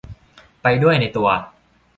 [0.61, 1.29] ไปด้วยในตัว